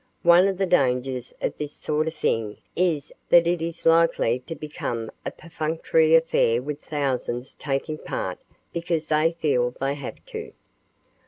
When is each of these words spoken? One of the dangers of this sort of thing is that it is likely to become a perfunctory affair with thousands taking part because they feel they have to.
One 0.23 0.47
of 0.47 0.57
the 0.57 0.65
dangers 0.65 1.31
of 1.43 1.55
this 1.59 1.73
sort 1.73 2.07
of 2.07 2.15
thing 2.15 2.57
is 2.75 3.11
that 3.29 3.45
it 3.45 3.61
is 3.61 3.85
likely 3.85 4.39
to 4.47 4.55
become 4.55 5.11
a 5.27 5.29
perfunctory 5.29 6.15
affair 6.15 6.59
with 6.59 6.81
thousands 6.81 7.53
taking 7.53 7.99
part 7.99 8.39
because 8.73 9.09
they 9.09 9.33
feel 9.39 9.69
they 9.79 9.93
have 9.93 10.15
to. 10.33 10.53